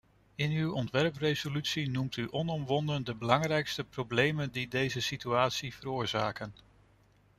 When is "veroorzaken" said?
5.73-6.53